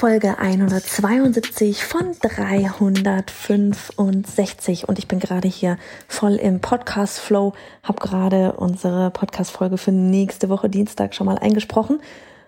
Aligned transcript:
Folge 0.00 0.38
172 0.38 1.84
von 1.84 2.16
365 2.22 4.88
und 4.88 4.98
ich 4.98 5.06
bin 5.08 5.20
gerade 5.20 5.46
hier 5.46 5.76
voll 6.08 6.36
im 6.36 6.60
Podcast 6.60 7.18
Flow, 7.18 7.52
habe 7.82 8.00
gerade 8.00 8.54
unsere 8.54 9.10
Podcast 9.10 9.50
Folge 9.50 9.76
für 9.76 9.92
nächste 9.92 10.48
Woche 10.48 10.70
Dienstag 10.70 11.14
schon 11.14 11.26
mal 11.26 11.36
eingesprochen. 11.36 12.00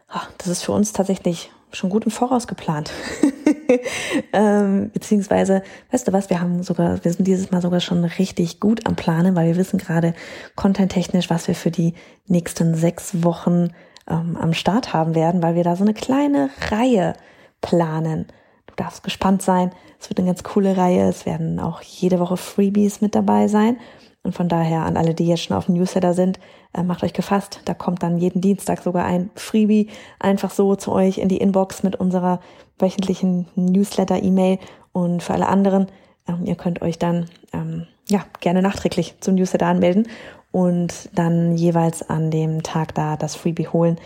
Ah, 0.08 0.22
das 0.38 0.48
ist 0.48 0.62
für 0.62 0.72
uns 0.72 0.94
tatsächlich 0.94 1.52
schon 1.72 1.90
gut 1.90 2.06
im 2.06 2.10
Voraus 2.10 2.46
geplant. 2.46 2.90
ähm, 4.32 4.90
beziehungsweise, 4.94 5.62
weißt 5.90 6.08
du 6.08 6.14
was, 6.14 6.30
wir 6.30 6.40
haben 6.40 6.62
sogar, 6.62 7.04
wir 7.04 7.12
sind 7.12 7.26
dieses 7.26 7.50
Mal 7.50 7.60
sogar 7.60 7.80
schon 7.80 8.02
richtig 8.02 8.60
gut 8.60 8.86
am 8.86 8.96
Planen, 8.96 9.36
weil 9.36 9.48
wir 9.48 9.56
wissen 9.56 9.78
gerade 9.78 10.14
content-technisch, 10.56 11.28
was 11.28 11.48
wir 11.48 11.54
für 11.54 11.70
die 11.70 11.92
nächsten 12.26 12.74
sechs 12.74 13.22
Wochen 13.22 13.74
ähm, 14.08 14.38
am 14.40 14.54
Start 14.54 14.94
haben 14.94 15.14
werden, 15.14 15.42
weil 15.42 15.54
wir 15.54 15.64
da 15.64 15.76
so 15.76 15.84
eine 15.84 15.92
kleine 15.92 16.48
Reihe 16.70 17.12
planen. 17.62 18.26
Du 18.66 18.74
darfst 18.76 19.02
gespannt 19.02 19.40
sein. 19.40 19.70
Es 19.98 20.10
wird 20.10 20.18
eine 20.18 20.28
ganz 20.28 20.42
coole 20.42 20.76
Reihe. 20.76 21.08
Es 21.08 21.24
werden 21.24 21.58
auch 21.58 21.80
jede 21.80 22.18
Woche 22.18 22.36
Freebies 22.36 23.00
mit 23.00 23.14
dabei 23.14 23.48
sein. 23.48 23.78
Und 24.22 24.34
von 24.34 24.48
daher 24.48 24.82
an 24.82 24.96
alle, 24.96 25.14
die 25.14 25.26
jetzt 25.26 25.44
schon 25.44 25.56
auf 25.56 25.66
dem 25.66 25.74
Newsletter 25.74 26.14
sind, 26.14 26.38
äh, 26.74 26.82
macht 26.82 27.02
euch 27.02 27.12
gefasst. 27.12 27.60
Da 27.64 27.74
kommt 27.74 28.02
dann 28.02 28.18
jeden 28.18 28.40
Dienstag 28.40 28.82
sogar 28.82 29.04
ein 29.04 29.30
Freebie 29.34 29.88
einfach 30.20 30.50
so 30.50 30.76
zu 30.76 30.92
euch 30.92 31.18
in 31.18 31.28
die 31.28 31.38
Inbox 31.38 31.82
mit 31.82 31.96
unserer 31.96 32.40
wöchentlichen 32.78 33.48
Newsletter-E-Mail. 33.56 34.58
Und 34.92 35.22
für 35.22 35.34
alle 35.34 35.48
anderen, 35.48 35.88
ähm, 36.28 36.44
ihr 36.44 36.54
könnt 36.54 36.82
euch 36.82 36.98
dann 36.98 37.28
ähm, 37.52 37.86
ja 38.08 38.24
gerne 38.40 38.62
nachträglich 38.62 39.16
zum 39.20 39.34
Newsletter 39.34 39.66
anmelden 39.66 40.06
und 40.52 41.10
dann 41.14 41.56
jeweils 41.56 42.08
an 42.08 42.30
dem 42.30 42.62
Tag 42.62 42.94
da 42.94 43.16
das 43.16 43.34
Freebie 43.34 43.68
holen. 43.68 43.98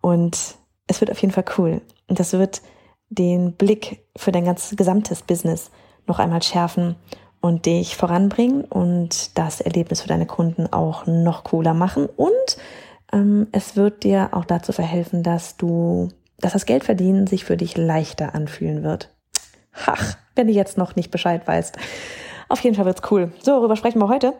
Und 0.00 0.56
es 0.88 1.00
wird 1.00 1.10
auf 1.12 1.20
jeden 1.20 1.32
Fall 1.32 1.44
cool. 1.58 1.80
Und 2.08 2.18
das 2.18 2.32
wird 2.32 2.62
den 3.10 3.52
Blick 3.52 4.04
für 4.16 4.32
dein 4.32 4.44
ganz 4.44 4.74
gesamtes 4.76 5.22
Business 5.22 5.70
noch 6.06 6.18
einmal 6.18 6.42
schärfen 6.42 6.96
und 7.40 7.66
dich 7.66 7.96
voranbringen 7.96 8.64
und 8.64 9.36
das 9.36 9.60
Erlebnis 9.60 10.00
für 10.00 10.08
deine 10.08 10.26
Kunden 10.26 10.72
auch 10.72 11.06
noch 11.06 11.44
cooler 11.44 11.74
machen. 11.74 12.06
Und 12.16 12.56
ähm, 13.12 13.48
es 13.52 13.76
wird 13.76 14.04
dir 14.04 14.30
auch 14.32 14.44
dazu 14.44 14.72
verhelfen, 14.72 15.22
dass 15.22 15.56
du, 15.56 16.08
dass 16.38 16.52
das 16.52 16.66
Geldverdienen 16.66 17.26
sich 17.26 17.44
für 17.44 17.56
dich 17.56 17.76
leichter 17.76 18.34
anfühlen 18.34 18.82
wird. 18.82 19.10
Ach, 19.86 20.16
wenn 20.34 20.46
du 20.46 20.52
jetzt 20.52 20.78
noch 20.78 20.96
nicht 20.96 21.10
Bescheid 21.10 21.46
weißt. 21.46 21.76
Auf 22.48 22.60
jeden 22.60 22.74
Fall 22.74 22.84
wird's 22.84 23.02
cool. 23.10 23.32
So, 23.42 23.52
worüber 23.52 23.76
sprechen 23.76 24.00
wir 24.00 24.08
heute? 24.08 24.34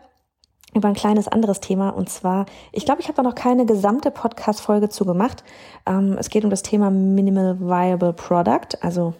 Über 0.73 0.87
ein 0.87 0.93
kleines 0.93 1.27
anderes 1.27 1.59
Thema. 1.59 1.89
Und 1.89 2.09
zwar, 2.09 2.45
ich 2.71 2.85
glaube, 2.85 3.01
ich 3.01 3.07
habe 3.07 3.15
da 3.15 3.23
noch 3.23 3.35
keine 3.35 3.65
gesamte 3.65 4.11
Podcast-Folge 4.11 4.89
zu 4.89 5.05
gemacht. 5.05 5.43
Ähm, 5.85 6.15
es 6.19 6.29
geht 6.29 6.43
um 6.43 6.49
das 6.49 6.63
Thema 6.63 6.89
Minimal 6.89 7.59
Viable 7.59 8.13
Product, 8.13 8.77
also 8.81 9.13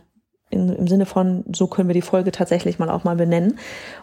in, 0.49 0.69
im 0.69 0.87
Sinne 0.87 1.05
von, 1.05 1.45
so 1.53 1.67
können 1.67 1.87
wir 1.87 1.93
die 1.93 2.01
Folge 2.01 2.31
tatsächlich 2.31 2.77
mal 2.77 2.89
auch 2.89 3.03
mal 3.03 3.15
benennen. 3.15 3.57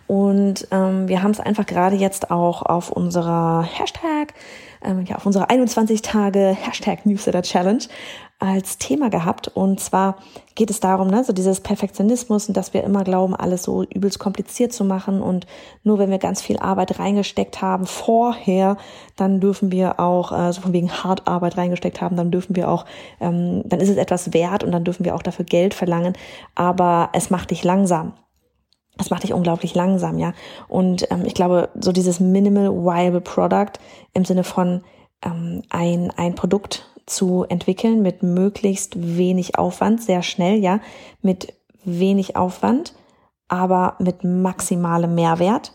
Und 0.06 0.66
ähm, 0.70 1.06
wir 1.06 1.22
haben 1.22 1.30
es 1.30 1.40
einfach 1.40 1.66
gerade 1.66 1.96
jetzt 1.96 2.30
auch 2.30 2.62
auf 2.62 2.90
unserer 2.90 3.62
Hashtag, 3.62 4.34
ähm, 4.82 5.04
ja, 5.04 5.16
auf 5.16 5.26
unserer 5.26 5.50
21 5.50 6.02
Tage 6.02 6.56
Hashtag 6.58 7.04
Newsletter 7.04 7.42
Challenge 7.42 7.84
als 8.38 8.78
Thema 8.78 9.10
gehabt. 9.10 9.48
Und 9.48 9.80
zwar 9.80 10.16
geht 10.54 10.70
es 10.70 10.78
darum, 10.78 11.08
ne, 11.08 11.24
so 11.24 11.32
dieses 11.32 11.60
Perfektionismus 11.60 12.48
und 12.48 12.56
dass 12.56 12.72
wir 12.72 12.84
immer 12.84 13.02
glauben, 13.02 13.34
alles 13.34 13.64
so 13.64 13.82
übelst 13.82 14.18
kompliziert 14.20 14.72
zu 14.72 14.84
machen. 14.84 15.20
Und 15.20 15.46
nur 15.82 15.98
wenn 15.98 16.10
wir 16.10 16.18
ganz 16.18 16.40
viel 16.40 16.58
Arbeit 16.58 16.98
reingesteckt 16.98 17.60
haben 17.60 17.86
vorher, 17.86 18.76
dann 19.16 19.40
dürfen 19.40 19.72
wir 19.72 19.98
auch, 19.98 20.32
äh, 20.32 20.52
so 20.52 20.60
von 20.60 20.72
wegen 20.72 20.90
hart 20.90 21.26
Arbeit 21.26 21.56
reingesteckt 21.56 22.00
haben, 22.00 22.16
dann 22.16 22.30
dürfen 22.30 22.54
wir 22.54 22.70
auch, 22.70 22.84
ähm, 23.20 23.62
dann 23.64 23.80
ist 23.80 23.88
es 23.88 23.96
etwas 23.96 24.32
wert 24.32 24.62
und 24.62 24.70
dann 24.70 24.84
dürfen 24.84 25.04
wir 25.04 25.16
auch 25.16 25.22
dafür 25.22 25.44
Geld 25.44 25.74
verlangen. 25.74 26.14
Aber 26.54 27.10
es 27.12 27.30
macht 27.30 27.50
dich 27.50 27.64
langsam. 27.64 28.12
Es 29.00 29.10
macht 29.10 29.22
dich 29.22 29.32
unglaublich 29.32 29.74
langsam, 29.74 30.18
ja. 30.18 30.32
Und 30.68 31.10
ähm, 31.10 31.24
ich 31.24 31.34
glaube, 31.34 31.70
so 31.80 31.92
dieses 31.92 32.20
Minimal 32.20 32.70
Viable 32.70 33.20
Product 33.20 33.78
im 34.12 34.24
Sinne 34.24 34.44
von 34.44 34.82
ähm, 35.24 35.62
ein, 35.70 36.12
ein 36.16 36.34
Produkt 36.34 36.88
zu 37.10 37.44
entwickeln 37.48 38.02
mit 38.02 38.22
möglichst 38.22 39.16
wenig 39.16 39.58
Aufwand, 39.58 40.02
sehr 40.02 40.22
schnell, 40.22 40.58
ja, 40.58 40.80
mit 41.22 41.54
wenig 41.84 42.36
Aufwand, 42.36 42.94
aber 43.48 43.96
mit 43.98 44.24
maximalem 44.24 45.14
Mehrwert. 45.14 45.72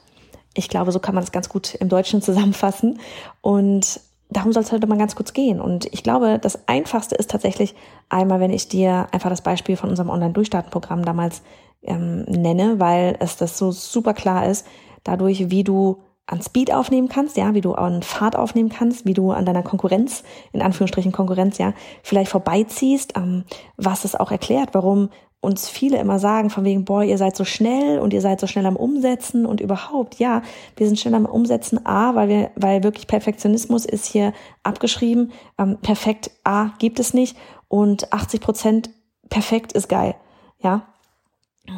Ich 0.53 0.69
glaube, 0.69 0.91
so 0.91 0.99
kann 0.99 1.15
man 1.15 1.23
das 1.23 1.31
ganz 1.31 1.49
gut 1.49 1.75
im 1.75 1.89
Deutschen 1.89 2.21
zusammenfassen. 2.21 2.99
Und 3.41 3.99
darum 4.29 4.53
soll 4.53 4.63
es 4.63 4.71
heute 4.71 4.87
mal 4.87 4.97
ganz 4.97 5.15
kurz 5.15 5.33
gehen. 5.33 5.59
Und 5.59 5.85
ich 5.91 6.03
glaube, 6.03 6.39
das 6.39 6.67
Einfachste 6.67 7.15
ist 7.15 7.31
tatsächlich 7.31 7.75
einmal, 8.09 8.39
wenn 8.39 8.53
ich 8.53 8.67
dir 8.67 9.07
einfach 9.11 9.29
das 9.29 9.41
Beispiel 9.41 9.77
von 9.77 9.89
unserem 9.89 10.09
Online-Durchstarten-Programm 10.09 11.05
damals 11.05 11.41
ähm, 11.81 12.23
nenne, 12.23 12.79
weil 12.79 13.15
es 13.19 13.37
das 13.37 13.57
so 13.57 13.71
super 13.71 14.13
klar 14.13 14.47
ist, 14.47 14.65
dadurch, 15.03 15.49
wie 15.49 15.63
du 15.63 16.01
an 16.25 16.41
Speed 16.41 16.73
aufnehmen 16.73 17.09
kannst, 17.09 17.35
ja, 17.37 17.53
wie 17.53 17.61
du 17.61 17.73
an 17.73 18.01
Fahrt 18.01 18.35
aufnehmen 18.35 18.69
kannst, 18.69 19.05
wie 19.05 19.13
du 19.13 19.31
an 19.31 19.45
deiner 19.45 19.63
Konkurrenz, 19.63 20.23
in 20.53 20.61
Anführungsstrichen 20.61 21.11
Konkurrenz, 21.11 21.57
ja, 21.57 21.73
vielleicht 22.01 22.31
vorbeiziehst, 22.31 23.17
ähm, 23.17 23.43
was 23.75 24.05
es 24.05 24.15
auch 24.15 24.31
erklärt, 24.31 24.69
warum 24.73 25.09
uns 25.41 25.67
viele 25.67 25.97
immer 25.97 26.19
sagen, 26.19 26.49
von 26.49 26.63
wegen, 26.63 26.85
boah, 26.85 27.03
ihr 27.03 27.17
seid 27.17 27.35
so 27.35 27.43
schnell 27.43 27.99
und 27.99 28.13
ihr 28.13 28.21
seid 28.21 28.39
so 28.39 28.47
schnell 28.47 28.65
am 28.65 28.77
Umsetzen 28.77 29.45
und 29.45 29.59
überhaupt, 29.59 30.15
ja, 30.15 30.41
wir 30.77 30.87
sind 30.87 30.97
schnell 30.97 31.15
am 31.15 31.25
Umsetzen, 31.25 31.85
A, 31.85 32.15
weil 32.15 32.29
wir, 32.29 32.51
weil 32.55 32.83
wirklich 32.83 33.07
Perfektionismus 33.07 33.83
ist 33.83 34.05
hier 34.05 34.31
abgeschrieben, 34.63 35.33
ähm, 35.57 35.77
perfekt, 35.81 36.31
A, 36.45 36.69
gibt 36.79 37.01
es 37.01 37.13
nicht 37.13 37.35
und 37.67 38.13
80 38.13 38.39
Prozent 38.39 38.89
perfekt 39.29 39.73
ist 39.73 39.89
geil, 39.89 40.15
ja. 40.59 40.87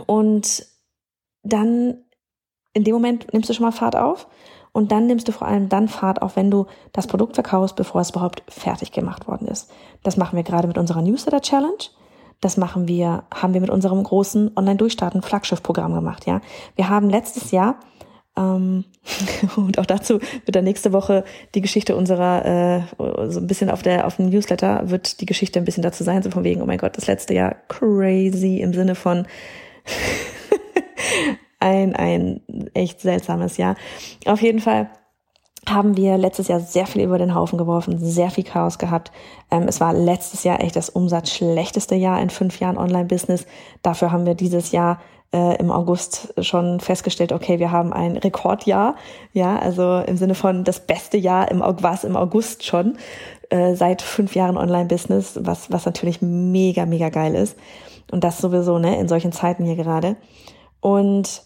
Und 0.06 0.68
dann 1.42 2.05
in 2.76 2.84
dem 2.84 2.94
Moment 2.94 3.34
nimmst 3.34 3.50
du 3.50 3.54
schon 3.54 3.66
mal 3.66 3.72
Fahrt 3.72 3.96
auf 3.96 4.28
und 4.74 4.92
dann 4.92 5.08
nimmst 5.08 5.28
du 5.28 5.32
vor 5.32 5.48
allem 5.48 5.70
dann 5.70 5.88
Fahrt 5.88 6.22
auf, 6.22 6.36
wenn 6.36 6.52
du 6.52 6.68
das 6.92 7.08
Produkt 7.08 7.36
verkaufst, 7.36 7.78
bevor 7.78 8.02
es 8.02 8.12
überhaupt 8.12 8.44
fertig 8.50 8.92
gemacht 8.92 9.28
worden 9.28 9.48
ist. 9.48 9.72
Das 10.04 10.18
machen 10.18 10.36
wir 10.36 10.44
gerade 10.44 10.68
mit 10.68 10.78
unserer 10.78 11.02
Newsletter 11.02 11.42
Challenge. 11.42 11.86
Das 12.42 12.58
machen 12.58 12.88
wir, 12.88 13.24
haben 13.34 13.54
wir 13.54 13.62
mit 13.62 13.70
unserem 13.70 14.04
großen 14.04 14.52
Online-Durchstarten 14.58 15.22
Flaggschiff-Programm 15.22 15.94
gemacht, 15.94 16.28
ja. 16.28 16.42
Wir 16.76 16.90
haben 16.90 17.10
letztes 17.10 17.52
Jahr 17.52 17.80
ähm, 18.36 18.84
und 19.56 19.80
auch 19.80 19.86
dazu 19.86 20.20
wird 20.20 20.56
dann 20.56 20.66
nächste 20.66 20.92
Woche 20.92 21.24
die 21.56 21.62
Geschichte 21.62 21.96
unserer, 21.96 22.46
äh, 22.46 22.82
so 23.30 23.40
ein 23.40 23.48
bisschen 23.48 23.70
auf 23.70 23.82
der, 23.82 24.06
auf 24.06 24.18
dem 24.18 24.30
Newsletter 24.30 24.90
wird 24.90 25.22
die 25.22 25.26
Geschichte 25.26 25.58
ein 25.58 25.66
bisschen 25.66 25.84
dazu 25.84 26.04
sein, 26.04 26.22
so 26.22 26.30
von 26.30 26.44
wegen, 26.44 26.62
oh 26.62 26.66
mein 26.66 26.80
Gott, 26.80 26.98
das 26.98 27.08
letzte 27.08 27.34
Jahr 27.34 27.56
crazy 27.70 28.58
im 28.60 28.74
Sinne 28.74 28.96
von 28.96 29.26
ein, 31.60 31.96
ein 31.96 32.42
echt 32.74 33.02
seltsames 33.02 33.58
Jahr. 33.58 33.76
Auf 34.26 34.42
jeden 34.42 34.60
Fall 34.60 34.90
haben 35.68 35.98
wir 35.98 36.18
letztes 36.18 36.48
Jahr 36.48 36.60
sehr 36.60 36.86
viel 36.86 37.02
über 37.02 37.18
den 37.18 37.34
Haufen 37.34 37.58
geworfen, 37.58 37.98
sehr 37.98 38.30
viel 38.30 38.44
Chaos 38.44 38.78
gehabt. 38.78 39.12
Ähm, 39.50 39.64
es 39.68 39.82
war 39.82 39.94
letztes 39.94 40.44
Jahr 40.44 40.62
echt 40.62 40.76
das 40.76 40.90
umsatzschlechteste 40.90 41.96
Jahr 41.96 42.22
in 42.22 42.30
fünf 42.30 42.60
Jahren 42.60 42.78
Online-Business. 42.78 43.46
Dafür 43.82 44.12
haben 44.12 44.26
wir 44.26 44.36
dieses 44.36 44.72
Jahr 44.72 45.00
äh, 45.34 45.58
im 45.58 45.72
August 45.72 46.34
schon 46.40 46.80
festgestellt, 46.80 47.32
okay, 47.32 47.60
wir 47.60 47.72
haben 47.72 47.94
ein 47.94 48.18
Rekordjahr. 48.18 48.96
Ja, 49.34 49.58
also 49.58 50.00
im 50.06 50.18
Sinne 50.18 50.36
von 50.36 50.64
das 50.64 50.82
beste 50.82 51.18
Jahr 51.18 51.50
im 51.50 51.62
war 51.62 51.94
es 51.94 52.04
im 52.04 52.16
August 52.16 52.64
schon 52.64 52.98
äh, 53.50 53.74
seit 53.76 54.02
fünf 54.02 54.36
Jahren 54.36 54.58
Online-Business, 54.58 55.40
was 55.42 55.72
was 55.72 55.86
natürlich 55.86 56.22
mega 56.22 56.86
mega 56.86 57.10
geil 57.10 57.34
ist. 57.34 57.58
Und 58.12 58.24
das 58.24 58.38
sowieso 58.38 58.78
ne 58.78 59.00
in 59.00 59.08
solchen 59.08 59.32
Zeiten 59.32 59.66
hier 59.66 59.76
gerade. 59.76 60.16
Und 60.86 61.42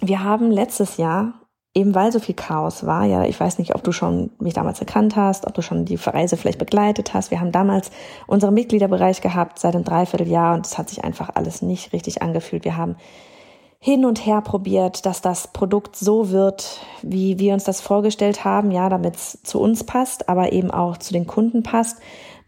wir 0.00 0.22
haben 0.22 0.50
letztes 0.50 0.98
Jahr 0.98 1.32
eben 1.72 1.94
weil 1.94 2.12
so 2.12 2.20
viel 2.20 2.34
Chaos 2.34 2.84
war, 2.84 3.06
ja, 3.06 3.24
ich 3.24 3.40
weiß 3.40 3.58
nicht, 3.58 3.74
ob 3.74 3.82
du 3.82 3.90
schon 3.90 4.32
mich 4.38 4.52
damals 4.52 4.80
erkannt 4.80 5.16
hast, 5.16 5.46
ob 5.46 5.54
du 5.54 5.62
schon 5.62 5.86
die 5.86 5.94
Reise 5.96 6.36
vielleicht 6.36 6.58
begleitet 6.58 7.14
hast. 7.14 7.30
Wir 7.30 7.40
haben 7.40 7.52
damals 7.52 7.90
unseren 8.26 8.52
Mitgliederbereich 8.52 9.22
gehabt 9.22 9.58
seit 9.58 9.74
einem 9.74 9.84
Dreivierteljahr 9.84 10.54
und 10.54 10.66
es 10.66 10.76
hat 10.76 10.90
sich 10.90 11.04
einfach 11.04 11.30
alles 11.36 11.62
nicht 11.62 11.94
richtig 11.94 12.20
angefühlt. 12.20 12.66
Wir 12.66 12.76
haben 12.76 12.96
hin 13.80 14.04
und 14.04 14.26
her 14.26 14.42
probiert, 14.42 15.06
dass 15.06 15.22
das 15.22 15.48
Produkt 15.48 15.96
so 15.96 16.30
wird, 16.30 16.80
wie 17.00 17.38
wir 17.38 17.54
uns 17.54 17.64
das 17.64 17.80
vorgestellt 17.80 18.44
haben, 18.44 18.70
ja, 18.70 18.90
damit 18.90 19.16
es 19.16 19.42
zu 19.42 19.58
uns 19.58 19.84
passt, 19.84 20.28
aber 20.28 20.52
eben 20.52 20.70
auch 20.70 20.98
zu 20.98 21.14
den 21.14 21.26
Kunden 21.26 21.62
passt, 21.62 21.98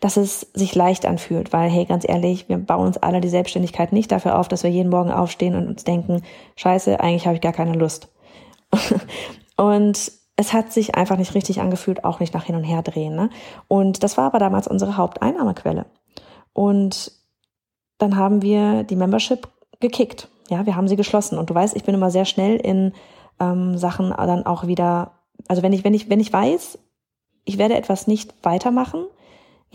dass 0.01 0.17
es 0.17 0.41
sich 0.53 0.75
leicht 0.75 1.07
anfühlt, 1.07 1.53
weil, 1.53 1.71
hey, 1.71 1.85
ganz 1.85 2.07
ehrlich, 2.07 2.49
wir 2.49 2.59
bauen 2.59 2.87
uns 2.87 2.99
alle 2.99 3.21
die 3.21 3.29
Selbstständigkeit 3.29 3.93
nicht 3.93 4.13
dafür 4.13 4.39
auf, 4.39 4.49
dass 4.49 4.63
wir 4.63 4.71
jeden 4.71 4.91
Morgen 4.91 5.11
aufstehen 5.11 5.55
und 5.55 5.67
uns 5.67 5.85
denken, 5.85 6.23
scheiße, 6.57 7.01
eigentlich 7.01 7.27
habe 7.27 7.37
ich 7.37 7.43
gar 7.43 7.53
keine 7.53 7.73
Lust. 7.73 8.09
und 9.57 10.13
es 10.37 10.53
hat 10.53 10.73
sich 10.73 10.95
einfach 10.95 11.17
nicht 11.17 11.35
richtig 11.35 11.61
angefühlt, 11.61 12.05
auch 12.05 12.21
nicht 12.21 12.35
nach 12.35 12.45
hin 12.45 12.57
und 12.57 12.65
her 12.65 12.83
drehen. 12.83 13.17
Ne? 13.17 13.31
Und 13.69 14.03
das 14.03 14.19
war 14.19 14.27
aber 14.27 14.39
damals 14.39 14.69
unsere 14.69 14.99
Haupteinnahmequelle. 14.99 15.87
Und 16.53 17.13
dann 17.99 18.17
haben 18.17 18.43
wir 18.43 18.85
die 18.85 18.97
Membership 18.97 19.49
gekickt. 19.81 20.29
Ja, 20.51 20.67
wir 20.67 20.77
haben 20.77 20.89
sie 20.89 20.97
geschlossen. 20.97 21.39
Und 21.39 21.49
du 21.49 21.55
weißt, 21.55 21.75
ich 21.75 21.85
bin 21.85 21.95
immer 21.95 22.11
sehr 22.11 22.27
schnell 22.27 22.57
in 22.57 22.93
ähm, 23.41 23.79
Sachen 23.79 24.11
dann 24.11 24.45
auch 24.45 24.67
wieder, 24.67 25.13
also 25.49 25.63
wenn 25.63 25.73
ich, 25.73 25.85
wenn 25.85 25.95
ich, 25.95 26.11
wenn 26.11 26.21
ich 26.21 26.33
weiß, 26.33 26.79
ich 27.45 27.59
werde 27.59 27.77
etwas 27.77 28.07
nicht 28.07 28.35
weitermachen, 28.43 29.07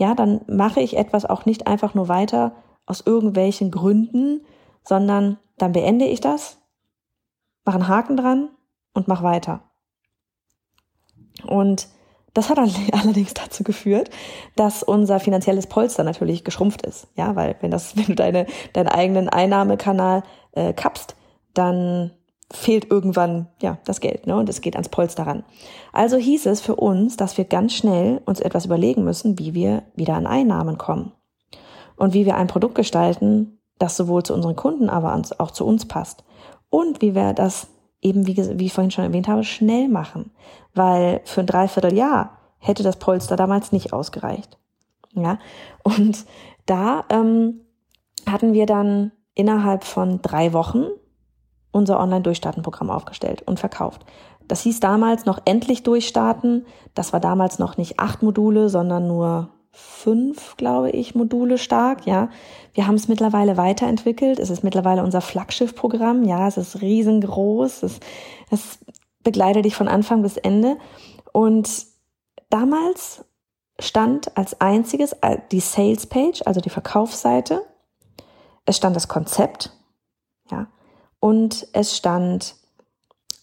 ja, 0.02 0.16
dann 0.16 0.40
mache 0.48 0.80
ich 0.80 0.96
etwas 0.96 1.24
auch 1.24 1.46
nicht 1.46 1.68
einfach 1.68 1.94
nur 1.94 2.08
weiter 2.08 2.56
aus 2.86 3.02
irgendwelchen 3.06 3.70
Gründen, 3.70 4.44
sondern 4.82 5.38
dann 5.58 5.70
beende 5.70 6.06
ich 6.06 6.20
das, 6.20 6.58
mache 7.64 7.76
einen 7.76 7.86
Haken 7.86 8.16
dran 8.16 8.48
und 8.94 9.06
mach 9.06 9.22
weiter. 9.22 9.62
Und 11.46 11.86
das 12.34 12.50
hat 12.50 12.58
allerdings 12.92 13.32
dazu 13.34 13.62
geführt, 13.62 14.10
dass 14.56 14.82
unser 14.82 15.20
finanzielles 15.20 15.68
Polster 15.68 16.02
natürlich 16.02 16.42
geschrumpft 16.42 16.82
ist. 16.84 17.06
Ja, 17.14 17.36
weil 17.36 17.54
wenn 17.60 17.70
das, 17.70 17.96
wenn 17.96 18.06
du 18.06 18.14
deine, 18.16 18.46
deinen 18.72 18.88
eigenen 18.88 19.28
Einnahmekanal 19.28 20.24
äh, 20.50 20.72
kappst, 20.72 21.14
dann 21.54 22.10
fehlt 22.52 22.90
irgendwann 22.90 23.48
ja 23.60 23.78
das 23.84 24.00
Geld, 24.00 24.26
ne? 24.26 24.36
Und 24.36 24.48
es 24.48 24.60
geht 24.60 24.76
ans 24.76 24.88
Polster 24.88 25.26
ran. 25.26 25.44
Also 25.92 26.16
hieß 26.16 26.46
es 26.46 26.60
für 26.60 26.76
uns, 26.76 27.16
dass 27.16 27.38
wir 27.38 27.44
ganz 27.44 27.72
schnell 27.72 28.20
uns 28.24 28.40
etwas 28.40 28.66
überlegen 28.66 29.04
müssen, 29.04 29.38
wie 29.38 29.54
wir 29.54 29.82
wieder 29.94 30.14
an 30.14 30.26
Einnahmen 30.26 30.78
kommen 30.78 31.12
und 31.96 32.14
wie 32.14 32.26
wir 32.26 32.36
ein 32.36 32.46
Produkt 32.46 32.74
gestalten, 32.74 33.58
das 33.78 33.96
sowohl 33.96 34.22
zu 34.22 34.34
unseren 34.34 34.56
Kunden, 34.56 34.88
aber 34.90 35.20
auch 35.38 35.50
zu 35.50 35.66
uns 35.66 35.86
passt 35.86 36.24
und 36.70 37.02
wie 37.02 37.14
wir 37.14 37.32
das 37.32 37.68
eben, 38.00 38.26
wie, 38.26 38.36
wie 38.36 38.66
ich 38.66 38.72
vorhin 38.72 38.90
schon 38.90 39.04
erwähnt 39.04 39.28
habe, 39.28 39.44
schnell 39.44 39.88
machen. 39.88 40.30
Weil 40.74 41.20
für 41.24 41.40
ein 41.40 41.46
Dreivierteljahr 41.46 42.38
hätte 42.58 42.82
das 42.82 42.98
Polster 42.98 43.36
damals 43.36 43.72
nicht 43.72 43.92
ausgereicht. 43.92 44.58
Ja, 45.14 45.38
und 45.82 46.24
da 46.66 47.04
ähm, 47.10 47.60
hatten 48.26 48.52
wir 48.52 48.66
dann 48.66 49.12
innerhalb 49.34 49.84
von 49.84 50.22
drei 50.22 50.52
Wochen 50.52 50.86
unser 51.72 51.98
Online-Durchstarten-Programm 51.98 52.90
aufgestellt 52.90 53.42
und 53.42 53.58
verkauft. 53.58 54.04
Das 54.46 54.62
hieß 54.62 54.80
damals 54.80 55.24
noch 55.24 55.40
endlich 55.44 55.82
durchstarten. 55.82 56.66
Das 56.94 57.12
war 57.12 57.20
damals 57.20 57.58
noch 57.58 57.76
nicht 57.76 57.98
acht 57.98 58.22
Module, 58.22 58.68
sondern 58.68 59.08
nur 59.08 59.48
fünf, 59.72 60.56
glaube 60.58 60.90
ich, 60.90 61.14
Module 61.14 61.56
stark, 61.56 62.06
ja. 62.06 62.28
Wir 62.74 62.86
haben 62.86 62.94
es 62.96 63.08
mittlerweile 63.08 63.56
weiterentwickelt. 63.56 64.38
Es 64.38 64.50
ist 64.50 64.62
mittlerweile 64.62 65.02
unser 65.02 65.22
Flaggschiff-Programm, 65.22 66.24
ja. 66.24 66.46
Es 66.46 66.58
ist 66.58 66.82
riesengroß. 66.82 67.82
Es, 67.82 68.00
es 68.50 68.78
begleitet 69.22 69.64
dich 69.64 69.74
von 69.74 69.88
Anfang 69.88 70.22
bis 70.22 70.36
Ende. 70.36 70.76
Und 71.32 71.86
damals 72.50 73.24
stand 73.78 74.36
als 74.36 74.60
einziges 74.60 75.12
äh, 75.22 75.38
die 75.50 75.60
Sales 75.60 76.06
Page, 76.06 76.42
also 76.44 76.60
die 76.60 76.70
Verkaufsseite. 76.70 77.62
Es 78.66 78.76
stand 78.76 78.94
das 78.94 79.08
Konzept, 79.08 79.72
ja. 80.50 80.66
Und 81.22 81.68
es 81.72 81.96
stand 81.96 82.56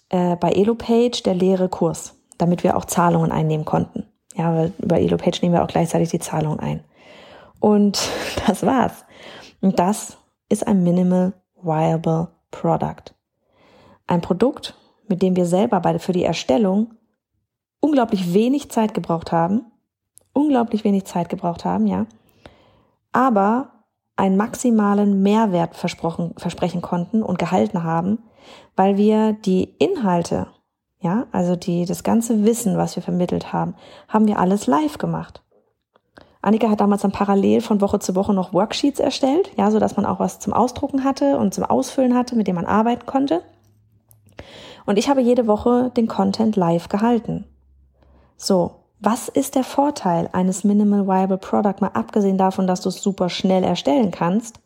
äh, 0.10 0.36
bei 0.36 0.52
EloPage 0.52 1.24
der 1.24 1.34
leere 1.34 1.70
Kurs, 1.70 2.14
damit 2.38 2.62
wir 2.66 2.76
auch 2.76 2.84
Zahlungen 2.84 3.32
einnehmen 3.32 3.64
konnten. 3.64 4.06
Ja, 4.36 4.54
weil 4.54 4.74
über 4.80 5.00
EloPage 5.00 5.40
nehmen 5.42 5.54
wir 5.54 5.64
auch 5.64 5.70
gleichzeitig 5.70 6.10
die 6.10 6.20
Zahlung 6.20 6.60
ein. 6.60 6.84
Und 7.62 8.10
das 8.48 8.66
war's. 8.66 9.06
Und 9.62 9.80
das 9.80 10.18
ist 10.50 10.68
ein 10.68 10.84
Minimal 10.84 11.32
Viable 11.62 12.28
Product. 12.52 13.16
Ein 14.08 14.20
Produkt, 14.20 14.76
mit 15.08 15.22
dem 15.22 15.38
wir 15.38 15.46
selber 15.46 15.80
beide 15.80 16.00
für 16.00 16.12
die 16.12 16.26
Erstellung 16.26 16.96
unglaublich 17.80 18.34
wenig 18.34 18.70
Zeit 18.72 18.94
gebraucht 18.94 19.32
haben, 19.32 19.72
unglaublich 20.34 20.84
wenig 20.84 21.06
Zeit 21.06 21.30
gebraucht 21.30 21.64
haben, 21.64 21.88
ja, 21.88 22.08
aber 23.14 23.79
einen 24.20 24.38
maximalen 24.38 25.24
Mehrwert 25.24 25.76
versprochen, 25.76 26.34
versprechen 26.38 26.82
konnten 26.82 27.24
und 27.24 27.40
gehalten 27.40 27.84
haben, 27.84 28.20
weil 28.76 28.98
wir 28.98 29.34
die 29.34 29.64
Inhalte 29.80 30.48
ja, 31.02 31.28
also 31.32 31.56
die, 31.56 31.86
das 31.86 32.04
ganze 32.04 32.44
Wissen, 32.44 32.78
was 32.78 32.96
wir 32.96 33.04
vermittelt 33.04 33.54
haben, 33.54 33.76
haben 34.08 34.28
wir 34.28 34.40
alles 34.40 34.68
live 34.68 34.98
gemacht. 34.98 35.42
Annika 36.42 36.70
hat 36.70 36.80
damals 36.80 37.02
dann 37.02 37.12
parallel 37.12 37.62
von 37.62 37.82
Woche 37.82 38.00
zu 38.00 38.16
Woche 38.16 38.34
noch 38.34 38.54
Worksheets 38.54 39.00
erstellt, 39.00 39.52
ja, 39.58 39.72
so 39.72 39.80
dass 39.80 39.96
man 39.96 40.06
auch 40.06 40.20
was 40.20 40.40
zum 40.40 40.54
Ausdrucken 40.54 41.04
hatte 41.04 41.38
und 41.38 41.54
zum 41.54 41.64
Ausfüllen 41.64 42.16
hatte, 42.16 42.36
mit 42.36 42.48
dem 42.48 42.56
man 42.56 42.66
arbeiten 42.66 43.06
konnte. 43.06 43.42
Und 44.86 44.98
ich 44.98 45.10
habe 45.10 45.22
jede 45.22 45.48
Woche 45.48 45.92
den 45.96 46.08
Content 46.08 46.56
live 46.56 46.90
gehalten. 46.90 47.46
So, 48.38 48.79
was 49.00 49.30
ist 49.30 49.56
der 49.56 49.64
Vorteil 49.64 50.30
eines 50.34 50.64
Minimal 50.64 51.08
Viable 51.08 51.38
Product, 51.38 51.76
mal 51.80 51.92
abgesehen 51.94 52.38
davon, 52.38 52.68
dass 52.68 52.82
du 52.82 52.90
es 52.90 53.02
super 53.02 53.30
schnell 53.30 53.64
erstellen 53.64 54.12
kannst? 54.12 54.60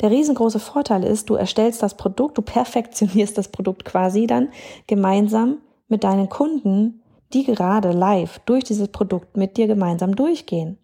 Der 0.00 0.10
riesengroße 0.10 0.60
Vorteil 0.60 1.04
ist, 1.04 1.30
du 1.30 1.34
erstellst 1.34 1.82
das 1.82 1.96
Produkt, 1.96 2.38
du 2.38 2.42
perfektionierst 2.42 3.36
das 3.36 3.48
Produkt 3.48 3.84
quasi 3.84 4.26
dann 4.26 4.48
gemeinsam 4.86 5.58
mit 5.88 6.04
deinen 6.04 6.28
Kunden, 6.28 7.02
die 7.32 7.44
gerade 7.44 7.92
live 7.92 8.38
durch 8.40 8.64
dieses 8.64 8.88
Produkt 8.88 9.36
mit 9.36 9.56
dir 9.56 9.66
gemeinsam 9.66 10.14
durchgehen. 10.14 10.78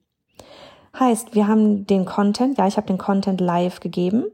Heißt, 0.99 1.35
wir 1.35 1.47
haben 1.47 1.87
den 1.87 2.05
Content, 2.05 2.59
ja, 2.59 2.67
ich 2.67 2.77
habe 2.77 2.87
den 2.87 2.99
Content 2.99 3.41
live 3.41 3.81
gegeben, 3.81 4.25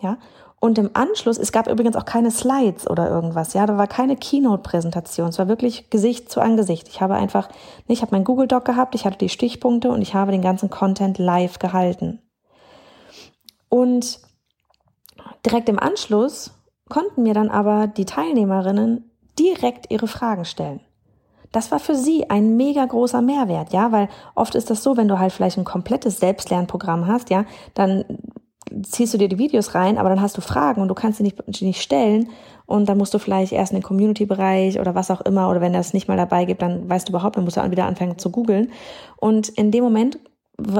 ja, 0.00 0.18
und 0.60 0.78
im 0.78 0.90
Anschluss, 0.94 1.38
es 1.38 1.52
gab 1.52 1.68
übrigens 1.68 1.94
auch 1.94 2.04
keine 2.04 2.30
Slides 2.30 2.88
oder 2.88 3.08
irgendwas, 3.08 3.52
ja, 3.54 3.64
da 3.66 3.78
war 3.78 3.86
keine 3.86 4.16
Keynote-Präsentation, 4.16 5.28
es 5.28 5.38
war 5.38 5.46
wirklich 5.46 5.88
Gesicht 5.90 6.30
zu 6.30 6.40
Angesicht. 6.40 6.88
Ich 6.88 7.00
habe 7.00 7.14
einfach, 7.14 7.48
ich 7.86 8.02
habe 8.02 8.12
mein 8.12 8.24
Google 8.24 8.48
Doc 8.48 8.64
gehabt, 8.64 8.94
ich 8.94 9.04
hatte 9.04 9.18
die 9.18 9.28
Stichpunkte 9.28 9.90
und 9.90 10.02
ich 10.02 10.14
habe 10.14 10.32
den 10.32 10.42
ganzen 10.42 10.68
Content 10.68 11.18
live 11.18 11.60
gehalten. 11.60 12.20
Und 13.68 14.18
direkt 15.46 15.68
im 15.68 15.78
Anschluss 15.78 16.52
konnten 16.88 17.22
mir 17.22 17.34
dann 17.34 17.50
aber 17.50 17.86
die 17.86 18.06
Teilnehmerinnen 18.06 19.10
direkt 19.38 19.90
ihre 19.90 20.08
Fragen 20.08 20.44
stellen. 20.44 20.80
Das 21.52 21.70
war 21.70 21.78
für 21.78 21.94
sie 21.94 22.28
ein 22.28 22.56
mega 22.56 22.84
großer 22.84 23.22
Mehrwert, 23.22 23.72
ja, 23.72 23.92
weil 23.92 24.08
oft 24.34 24.54
ist 24.54 24.70
das 24.70 24.82
so, 24.82 24.96
wenn 24.96 25.08
du 25.08 25.18
halt 25.18 25.32
vielleicht 25.32 25.56
ein 25.56 25.64
komplettes 25.64 26.18
Selbstlernprogramm 26.18 27.06
hast, 27.06 27.30
ja, 27.30 27.44
dann 27.74 28.04
ziehst 28.82 29.14
du 29.14 29.18
dir 29.18 29.28
die 29.28 29.38
Videos 29.38 29.74
rein, 29.74 29.98
aber 29.98 30.08
dann 30.08 30.20
hast 30.20 30.36
du 30.36 30.40
Fragen 30.40 30.80
und 30.80 30.88
du 30.88 30.94
kannst 30.94 31.18
sie 31.18 31.24
nicht, 31.24 31.62
nicht 31.62 31.82
stellen 31.82 32.28
und 32.66 32.88
dann 32.88 32.98
musst 32.98 33.14
du 33.14 33.18
vielleicht 33.18 33.52
erst 33.52 33.72
in 33.72 33.78
den 33.78 33.84
Community-Bereich 33.84 34.78
oder 34.78 34.94
was 34.94 35.10
auch 35.10 35.20
immer 35.22 35.50
oder 35.50 35.60
wenn 35.60 35.72
das 35.72 35.94
nicht 35.94 36.08
mal 36.08 36.16
dabei 36.16 36.44
gibt, 36.44 36.62
dann 36.62 36.88
weißt 36.88 37.08
du 37.08 37.12
überhaupt, 37.12 37.36
dann 37.36 37.44
musst 37.44 37.56
du 37.56 37.70
wieder 37.70 37.86
anfangen 37.86 38.18
zu 38.18 38.30
googeln 38.30 38.70
und 39.16 39.48
in 39.48 39.70
dem 39.70 39.84
Moment 39.84 40.18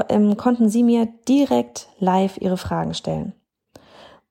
ähm, 0.09 0.37
konnten 0.37 0.69
sie 0.69 0.83
mir 0.83 1.07
direkt 1.27 1.89
live 1.99 2.37
ihre 2.39 2.57
Fragen 2.57 2.93
stellen. 2.93 3.33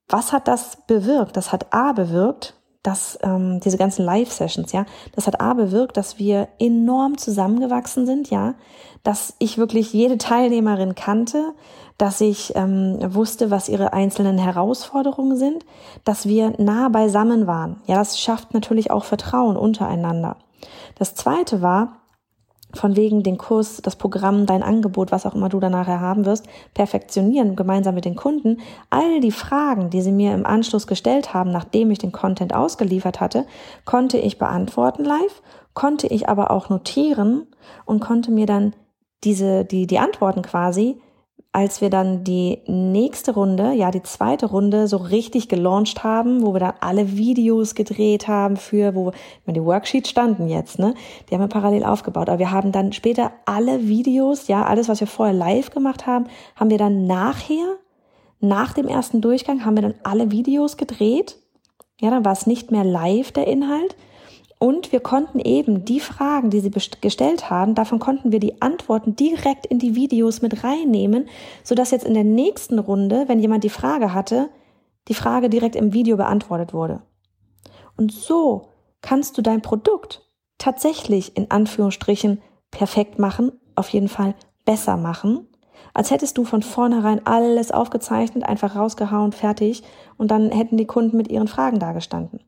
Was 0.08 0.32
hat 0.32 0.48
das 0.48 0.78
bewirkt? 0.86 1.36
Das 1.36 1.52
hat 1.52 1.72
A 1.72 1.92
bewirkt, 1.92 2.54
dass 2.88 3.18
ähm, 3.22 3.60
diese 3.60 3.76
ganzen 3.76 4.02
Live-Sessions, 4.02 4.72
ja, 4.72 4.86
das 5.14 5.26
hat 5.26 5.42
A 5.42 5.52
bewirkt, 5.52 5.98
dass 5.98 6.18
wir 6.18 6.48
enorm 6.58 7.18
zusammengewachsen 7.18 8.06
sind, 8.06 8.30
ja, 8.30 8.54
dass 9.02 9.34
ich 9.38 9.58
wirklich 9.58 9.92
jede 9.92 10.16
Teilnehmerin 10.16 10.94
kannte, 10.94 11.52
dass 11.98 12.22
ich 12.22 12.54
ähm, 12.56 12.96
wusste, 13.14 13.50
was 13.50 13.68
ihre 13.68 13.92
einzelnen 13.92 14.38
Herausforderungen 14.38 15.36
sind, 15.36 15.66
dass 16.04 16.26
wir 16.26 16.54
nah 16.56 16.88
beisammen 16.88 17.46
waren. 17.46 17.82
Ja, 17.86 17.96
das 17.96 18.18
schafft 18.18 18.54
natürlich 18.54 18.90
auch 18.90 19.04
Vertrauen 19.04 19.58
untereinander. 19.58 20.36
Das 20.98 21.14
zweite 21.14 21.60
war, 21.60 21.98
von 22.74 22.96
wegen 22.96 23.22
den 23.22 23.38
Kurs, 23.38 23.78
das 23.82 23.96
Programm, 23.96 24.44
dein 24.44 24.62
Angebot, 24.62 25.10
was 25.10 25.24
auch 25.24 25.34
immer 25.34 25.48
du 25.48 25.58
dann 25.58 25.72
nachher 25.72 26.00
haben 26.00 26.26
wirst, 26.26 26.46
perfektionieren, 26.74 27.56
gemeinsam 27.56 27.94
mit 27.94 28.04
den 28.04 28.16
Kunden. 28.16 28.58
All 28.90 29.20
die 29.20 29.32
Fragen, 29.32 29.90
die 29.90 30.02
sie 30.02 30.12
mir 30.12 30.34
im 30.34 30.44
Anschluss 30.44 30.86
gestellt 30.86 31.32
haben, 31.32 31.50
nachdem 31.50 31.90
ich 31.90 31.98
den 31.98 32.12
Content 32.12 32.54
ausgeliefert 32.54 33.20
hatte, 33.20 33.46
konnte 33.84 34.18
ich 34.18 34.38
beantworten 34.38 35.04
live, 35.04 35.42
konnte 35.72 36.06
ich 36.08 36.28
aber 36.28 36.50
auch 36.50 36.68
notieren 36.68 37.46
und 37.86 38.00
konnte 38.00 38.30
mir 38.30 38.46
dann 38.46 38.74
diese, 39.24 39.64
die, 39.64 39.86
die 39.86 39.98
Antworten 39.98 40.42
quasi 40.42 41.00
als 41.52 41.80
wir 41.80 41.88
dann 41.88 42.24
die 42.24 42.60
nächste 42.66 43.32
Runde, 43.32 43.72
ja 43.72 43.90
die 43.90 44.02
zweite 44.02 44.46
Runde 44.46 44.86
so 44.86 44.98
richtig 44.98 45.48
gelauncht 45.48 46.04
haben, 46.04 46.42
wo 46.42 46.52
wir 46.52 46.60
dann 46.60 46.74
alle 46.80 47.16
Videos 47.16 47.74
gedreht 47.74 48.28
haben 48.28 48.56
für, 48.56 48.94
wo 48.94 49.12
meine, 49.46 49.58
die 49.58 49.64
Worksheets 49.64 50.10
standen 50.10 50.48
jetzt, 50.48 50.78
ne? 50.78 50.94
Die 51.28 51.34
haben 51.34 51.40
wir 51.40 51.48
parallel 51.48 51.84
aufgebaut. 51.84 52.28
Aber 52.28 52.38
wir 52.38 52.50
haben 52.50 52.70
dann 52.70 52.92
später 52.92 53.32
alle 53.46 53.88
Videos, 53.88 54.46
ja, 54.48 54.64
alles, 54.64 54.88
was 54.88 55.00
wir 55.00 55.06
vorher 55.06 55.34
live 55.34 55.70
gemacht 55.70 56.06
haben, 56.06 56.26
haben 56.54 56.70
wir 56.70 56.78
dann 56.78 57.06
nachher, 57.06 57.76
nach 58.40 58.72
dem 58.72 58.86
ersten 58.86 59.20
Durchgang, 59.20 59.64
haben 59.64 59.76
wir 59.76 59.82
dann 59.82 59.94
alle 60.04 60.30
Videos 60.30 60.76
gedreht. 60.76 61.38
Ja, 62.00 62.10
dann 62.10 62.24
war 62.24 62.32
es 62.32 62.46
nicht 62.46 62.70
mehr 62.70 62.84
live 62.84 63.32
der 63.32 63.48
Inhalt, 63.48 63.96
und 64.58 64.90
wir 64.90 65.00
konnten 65.00 65.38
eben 65.38 65.84
die 65.84 66.00
Fragen, 66.00 66.50
die 66.50 66.60
sie 66.60 66.70
gestellt 66.70 67.48
haben, 67.48 67.74
davon 67.74 68.00
konnten 68.00 68.32
wir 68.32 68.40
die 68.40 68.60
Antworten 68.60 69.14
direkt 69.14 69.66
in 69.66 69.78
die 69.78 69.94
Videos 69.94 70.42
mit 70.42 70.64
reinnehmen, 70.64 71.28
sodass 71.62 71.92
jetzt 71.92 72.04
in 72.04 72.14
der 72.14 72.24
nächsten 72.24 72.78
Runde, 72.78 73.24
wenn 73.28 73.38
jemand 73.38 73.62
die 73.62 73.70
Frage 73.70 74.12
hatte, 74.12 74.50
die 75.06 75.14
Frage 75.14 75.48
direkt 75.48 75.76
im 75.76 75.92
Video 75.92 76.16
beantwortet 76.16 76.74
wurde. 76.74 77.02
Und 77.96 78.12
so 78.12 78.70
kannst 79.00 79.38
du 79.38 79.42
dein 79.42 79.62
Produkt 79.62 80.28
tatsächlich 80.58 81.36
in 81.36 81.50
Anführungsstrichen 81.50 82.42
perfekt 82.72 83.18
machen, 83.18 83.52
auf 83.76 83.88
jeden 83.90 84.08
Fall 84.08 84.34
besser 84.64 84.96
machen, 84.96 85.46
als 85.94 86.10
hättest 86.10 86.36
du 86.36 86.44
von 86.44 86.62
vornherein 86.62 87.24
alles 87.26 87.70
aufgezeichnet, 87.70 88.44
einfach 88.44 88.74
rausgehauen, 88.74 89.30
fertig 89.30 89.84
und 90.16 90.32
dann 90.32 90.50
hätten 90.50 90.76
die 90.76 90.86
Kunden 90.86 91.16
mit 91.16 91.28
ihren 91.28 91.48
Fragen 91.48 91.78
dagestanden 91.78 92.40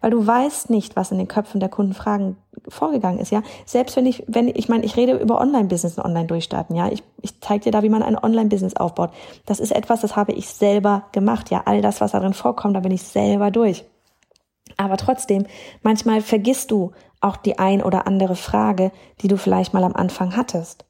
weil 0.00 0.10
du 0.10 0.26
weißt 0.26 0.70
nicht, 0.70 0.96
was 0.96 1.10
in 1.10 1.18
den 1.18 1.28
Köpfen 1.28 1.60
der 1.60 1.68
Kunden 1.68 1.94
Fragen 1.94 2.36
vorgegangen 2.68 3.18
ist, 3.18 3.30
ja. 3.30 3.42
Selbst 3.64 3.96
wenn 3.96 4.06
ich, 4.06 4.24
wenn 4.26 4.48
ich 4.48 4.68
meine, 4.68 4.84
ich 4.84 4.96
rede 4.96 5.16
über 5.16 5.40
Online-Business 5.40 5.98
und 5.98 6.04
Online-Durchstarten, 6.04 6.76
ja. 6.76 6.88
Ich, 6.88 7.02
ich 7.20 7.40
zeige 7.40 7.64
dir 7.64 7.72
da, 7.72 7.82
wie 7.82 7.88
man 7.88 8.02
ein 8.02 8.18
Online-Business 8.18 8.76
aufbaut. 8.76 9.10
Das 9.46 9.60
ist 9.60 9.72
etwas, 9.72 10.00
das 10.00 10.16
habe 10.16 10.32
ich 10.32 10.48
selber 10.48 11.04
gemacht, 11.12 11.50
ja. 11.50 11.62
All 11.64 11.82
das, 11.82 12.00
was 12.00 12.12
darin 12.12 12.34
vorkommt, 12.34 12.76
da 12.76 12.80
bin 12.80 12.92
ich 12.92 13.02
selber 13.02 13.50
durch. 13.50 13.84
Aber 14.76 14.96
trotzdem, 14.96 15.46
manchmal 15.82 16.20
vergisst 16.20 16.70
du 16.70 16.92
auch 17.20 17.36
die 17.36 17.58
ein 17.58 17.82
oder 17.82 18.06
andere 18.06 18.36
Frage, 18.36 18.90
die 19.20 19.28
du 19.28 19.36
vielleicht 19.36 19.74
mal 19.74 19.84
am 19.84 19.94
Anfang 19.94 20.36
hattest. 20.36 20.84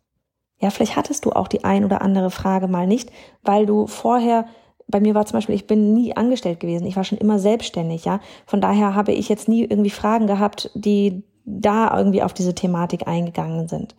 Ja, 0.61 0.71
vielleicht 0.71 0.97
hattest 0.97 1.25
du 1.25 1.33
auch 1.33 1.49
die 1.49 1.65
ein 1.65 1.85
oder 1.85 2.03
andere 2.03 2.31
Frage 2.31 2.69
mal 2.69 2.87
nicht, 2.87 3.11
weil 3.43 3.67
du 3.67 3.87
vorher 3.87 4.47
bei 4.93 5.01
mir 5.01 5.17
war 5.17 5.27
zum 5.27 5.39
Beispiel, 5.39 5.57
ich 5.57 5.67
bin 5.67 5.95
nie 5.95 6.17
angestellt 6.17 6.61
gewesen. 6.61 6.87
Ich 6.87 6.95
war 6.95 7.03
schon 7.03 7.19
immer 7.19 7.41
selbstständig, 7.41 8.05
ja. 8.05 8.21
Von 8.47 8.61
daher 8.61 8.95
habe 8.95 9.11
ich 9.11 9.29
jetzt 9.29 9.49
nie 9.49 9.65
irgendwie 9.65 9.91
Fragen 9.91 10.29
gehabt, 10.29 10.71
die 10.75 11.25
da 11.45 11.97
irgendwie 11.97 12.23
auf 12.23 12.33
diese 12.33 12.55
Thematik 12.55 13.09
eingegangen 13.09 13.67
sind. 13.67 13.97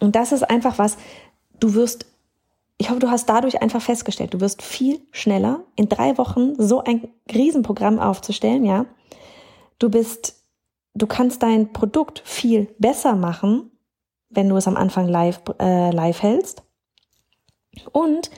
Und 0.00 0.16
das 0.16 0.32
ist 0.32 0.42
einfach 0.42 0.78
was, 0.78 0.96
du 1.60 1.74
wirst, 1.74 2.06
ich 2.78 2.90
hoffe, 2.90 2.98
du 2.98 3.10
hast 3.10 3.28
dadurch 3.28 3.62
einfach 3.62 3.80
festgestellt, 3.80 4.34
du 4.34 4.40
wirst 4.40 4.62
viel 4.62 5.00
schneller 5.12 5.60
in 5.76 5.88
drei 5.88 6.18
Wochen 6.18 6.54
so 6.58 6.82
ein 6.82 7.08
Riesenprogramm 7.32 8.00
aufzustellen, 8.00 8.64
ja. 8.64 8.86
Du 9.78 9.90
bist, 9.90 10.42
du 10.94 11.06
kannst 11.06 11.42
dein 11.42 11.72
Produkt 11.72 12.22
viel 12.24 12.74
besser 12.78 13.14
machen, 13.14 13.70
wenn 14.30 14.48
du 14.48 14.56
es 14.56 14.66
am 14.66 14.76
Anfang 14.76 15.06
live, 15.06 15.40
äh, 15.60 15.90
live 15.90 16.22
hältst. 16.22 16.62
Und 17.92 18.30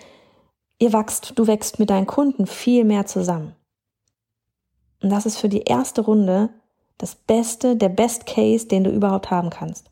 ihr 0.85 0.93
wächst, 0.93 1.33
du 1.37 1.47
wächst 1.47 1.79
mit 1.79 1.91
deinen 1.91 2.07
Kunden 2.07 2.47
viel 2.47 2.85
mehr 2.85 3.07
zusammen. 3.07 3.55
Und 5.03 5.11
das 5.11 5.27
ist 5.27 5.39
für 5.39 5.49
die 5.49 5.63
erste 5.63 6.03
Runde 6.03 6.51
das 6.99 7.15
Beste, 7.15 7.77
der 7.77 7.89
Best 7.89 8.27
Case, 8.27 8.67
den 8.67 8.85
du 8.85 8.91
überhaupt 8.91 9.31
haben 9.31 9.51
kannst. 9.51 9.91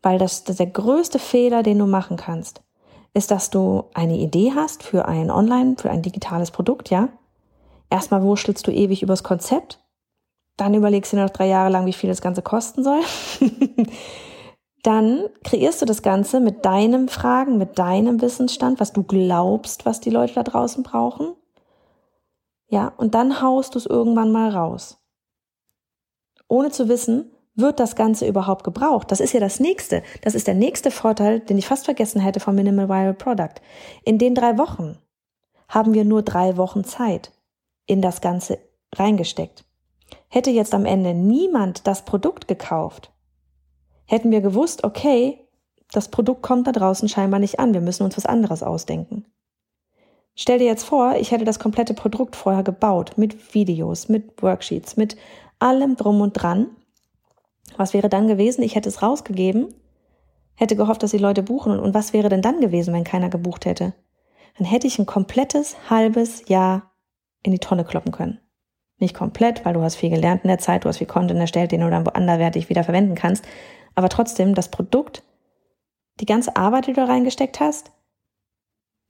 Weil 0.00 0.18
das, 0.18 0.44
das 0.44 0.56
der 0.56 0.66
größte 0.66 1.18
Fehler, 1.18 1.62
den 1.62 1.78
du 1.78 1.86
machen 1.86 2.16
kannst, 2.16 2.62
ist, 3.14 3.30
dass 3.30 3.50
du 3.50 3.84
eine 3.92 4.16
Idee 4.16 4.52
hast 4.54 4.82
für 4.82 5.06
ein 5.06 5.30
Online, 5.30 5.76
für 5.76 5.90
ein 5.90 6.02
digitales 6.02 6.50
Produkt, 6.50 6.90
ja. 6.90 7.08
Erstmal 7.90 8.22
wurschtelst 8.22 8.66
du 8.66 8.70
ewig 8.70 9.02
übers 9.02 9.22
Konzept, 9.22 9.80
dann 10.56 10.72
überlegst 10.72 11.12
du 11.12 11.18
noch 11.18 11.30
drei 11.30 11.46
Jahre 11.46 11.70
lang, 11.70 11.84
wie 11.86 11.92
viel 11.92 12.08
das 12.08 12.22
Ganze 12.22 12.40
kosten 12.40 12.82
soll. 12.82 13.00
dann 14.82 15.28
kreierst 15.44 15.80
du 15.80 15.86
das 15.86 16.02
Ganze 16.02 16.40
mit 16.40 16.64
deinem 16.64 17.08
Fragen, 17.08 17.56
mit 17.58 17.78
deinem 17.78 18.20
Wissensstand, 18.20 18.80
was 18.80 18.92
du 18.92 19.04
glaubst, 19.04 19.86
was 19.86 20.00
die 20.00 20.10
Leute 20.10 20.34
da 20.34 20.42
draußen 20.42 20.82
brauchen. 20.82 21.34
Ja, 22.68 22.92
und 22.96 23.14
dann 23.14 23.40
haust 23.40 23.74
du 23.74 23.78
es 23.78 23.86
irgendwann 23.86 24.32
mal 24.32 24.50
raus. 24.50 24.98
Ohne 26.48 26.70
zu 26.70 26.88
wissen, 26.88 27.30
wird 27.54 27.80
das 27.80 27.96
Ganze 27.96 28.26
überhaupt 28.26 28.64
gebraucht? 28.64 29.10
Das 29.10 29.20
ist 29.20 29.34
ja 29.34 29.40
das 29.40 29.60
nächste. 29.60 30.02
Das 30.22 30.34
ist 30.34 30.46
der 30.46 30.54
nächste 30.54 30.90
Vorteil, 30.90 31.40
den 31.40 31.58
ich 31.58 31.66
fast 31.66 31.84
vergessen 31.84 32.20
hätte 32.20 32.40
vom 32.40 32.54
Minimal 32.54 32.88
Viral 32.88 33.14
Product. 33.14 33.60
In 34.04 34.18
den 34.18 34.34
drei 34.34 34.58
Wochen 34.58 34.98
haben 35.68 35.94
wir 35.94 36.04
nur 36.04 36.22
drei 36.22 36.56
Wochen 36.56 36.84
Zeit 36.84 37.32
in 37.86 38.00
das 38.00 38.20
Ganze 38.20 38.58
reingesteckt. 38.94 39.64
Hätte 40.28 40.50
jetzt 40.50 40.74
am 40.74 40.86
Ende 40.86 41.14
niemand 41.14 41.86
das 41.86 42.04
Produkt 42.04 42.48
gekauft, 42.48 43.11
hätten 44.12 44.30
wir 44.30 44.42
gewusst, 44.42 44.84
okay, 44.84 45.38
das 45.90 46.08
Produkt 46.08 46.42
kommt 46.42 46.66
da 46.66 46.72
draußen 46.72 47.08
scheinbar 47.08 47.40
nicht 47.40 47.58
an, 47.58 47.72
wir 47.72 47.80
müssen 47.80 48.04
uns 48.04 48.14
was 48.18 48.26
anderes 48.26 48.62
ausdenken. 48.62 49.24
Stell 50.34 50.58
dir 50.58 50.66
jetzt 50.66 50.84
vor, 50.84 51.16
ich 51.16 51.30
hätte 51.30 51.46
das 51.46 51.58
komplette 51.58 51.94
Produkt 51.94 52.36
vorher 52.36 52.62
gebaut, 52.62 53.12
mit 53.16 53.54
Videos, 53.54 54.10
mit 54.10 54.42
Worksheets, 54.42 54.98
mit 54.98 55.16
allem 55.58 55.96
drum 55.96 56.20
und 56.20 56.34
dran. 56.34 56.68
Was 57.78 57.94
wäre 57.94 58.10
dann 58.10 58.28
gewesen? 58.28 58.62
Ich 58.62 58.74
hätte 58.74 58.90
es 58.90 59.02
rausgegeben, 59.02 59.74
hätte 60.56 60.76
gehofft, 60.76 61.02
dass 61.02 61.12
die 61.12 61.18
Leute 61.18 61.42
buchen. 61.42 61.78
Und 61.78 61.94
was 61.94 62.12
wäre 62.12 62.28
denn 62.28 62.42
dann 62.42 62.60
gewesen, 62.60 62.92
wenn 62.92 63.04
keiner 63.04 63.30
gebucht 63.30 63.64
hätte? 63.64 63.94
Dann 64.58 64.66
hätte 64.66 64.86
ich 64.86 64.98
ein 64.98 65.06
komplettes 65.06 65.76
halbes 65.88 66.48
Jahr 66.48 66.92
in 67.42 67.52
die 67.52 67.58
Tonne 67.58 67.84
kloppen 67.84 68.12
können. 68.12 68.40
Nicht 68.98 69.14
komplett, 69.14 69.64
weil 69.64 69.72
du 69.72 69.80
hast 69.80 69.96
viel 69.96 70.10
gelernt 70.10 70.44
in 70.44 70.48
der 70.48 70.58
Zeit, 70.58 70.84
du 70.84 70.88
hast 70.88 70.98
viel 70.98 71.06
Content 71.06 71.40
erstellt, 71.40 71.72
den 71.72 71.80
du 71.80 71.90
dann 71.90 72.06
anderwertig 72.08 72.68
wieder 72.68 72.84
verwenden 72.84 73.14
kannst. 73.14 73.44
Aber 73.94 74.08
trotzdem, 74.08 74.54
das 74.54 74.70
Produkt, 74.70 75.22
die 76.20 76.26
ganze 76.26 76.56
Arbeit, 76.56 76.86
die 76.86 76.92
du 76.92 77.06
reingesteckt 77.06 77.60
hast, 77.60 77.90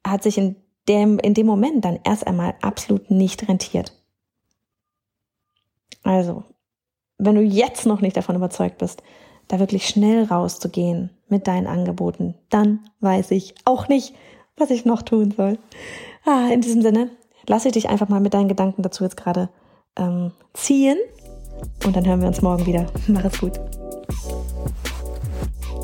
hat 0.06 0.22
sich 0.22 0.38
in 0.38 0.56
dem, 0.88 1.18
in 1.18 1.34
dem 1.34 1.46
Moment 1.46 1.84
dann 1.84 2.00
erst 2.04 2.26
einmal 2.26 2.54
absolut 2.60 3.10
nicht 3.10 3.48
rentiert. 3.48 3.92
Also, 6.02 6.44
wenn 7.18 7.36
du 7.36 7.42
jetzt 7.42 7.86
noch 7.86 8.00
nicht 8.00 8.16
davon 8.16 8.34
überzeugt 8.34 8.78
bist, 8.78 9.02
da 9.48 9.58
wirklich 9.60 9.88
schnell 9.88 10.24
rauszugehen 10.24 11.10
mit 11.28 11.46
deinen 11.46 11.66
Angeboten, 11.66 12.34
dann 12.50 12.80
weiß 13.00 13.30
ich 13.30 13.54
auch 13.64 13.88
nicht, 13.88 14.14
was 14.56 14.70
ich 14.70 14.84
noch 14.84 15.02
tun 15.02 15.32
soll. 15.36 15.58
Ah, 16.24 16.48
in 16.52 16.60
diesem 16.60 16.82
Sinne, 16.82 17.10
lasse 17.46 17.68
ich 17.68 17.74
dich 17.74 17.88
einfach 17.88 18.08
mal 18.08 18.20
mit 18.20 18.34
deinen 18.34 18.48
Gedanken 18.48 18.82
dazu 18.82 19.04
jetzt 19.04 19.16
gerade 19.16 19.48
ähm, 19.96 20.32
ziehen 20.54 20.98
und 21.84 21.94
dann 21.94 22.06
hören 22.06 22.20
wir 22.20 22.28
uns 22.28 22.42
morgen 22.42 22.66
wieder. 22.66 22.86
Mach 23.06 23.24
es 23.24 23.38
gut. 23.38 23.60